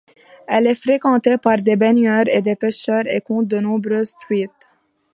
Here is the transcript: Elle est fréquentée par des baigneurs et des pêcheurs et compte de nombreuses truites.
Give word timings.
Elle 0.47 0.65
est 0.65 0.73
fréquentée 0.81 1.37
par 1.37 1.61
des 1.61 1.75
baigneurs 1.75 2.27
et 2.27 2.41
des 2.41 2.55
pêcheurs 2.55 3.05
et 3.05 3.21
compte 3.21 3.45
de 3.47 3.59
nombreuses 3.59 4.15
truites. 4.19 4.67